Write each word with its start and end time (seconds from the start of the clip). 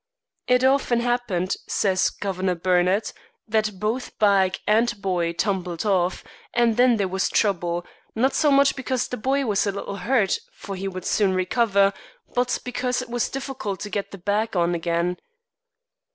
"It 0.47 0.63
often 0.63 0.99
happened," 1.01 1.57
says 1.67 2.09
Governor 2.09 2.55
Burnett, 2.55 3.13
"that 3.47 3.79
both 3.79 4.17
bag 4.17 4.57
and 4.65 4.99
boy 4.99 5.31
tumbled 5.31 5.85
off, 5.85 6.23
and 6.55 6.75
then 6.75 6.97
there 6.97 7.07
was 7.07 7.29
trouble; 7.29 7.85
not 8.15 8.33
so 8.33 8.49
much 8.49 8.75
because 8.75 9.07
the 9.09 9.17
boy 9.17 9.45
was 9.45 9.67
a 9.67 9.71
little 9.71 9.97
hurt 9.97 10.39
(for 10.53 10.75
he 10.75 10.87
would 10.87 11.05
soon 11.05 11.35
recover), 11.35 11.93
but 12.33 12.57
because 12.63 13.03
it 13.03 13.11
was 13.11 13.29
difficult 13.29 13.79
to 13.81 13.91
get 13.91 14.09
the 14.09 14.17
bag 14.17 14.55
on 14.55 14.73
again." 14.73 15.17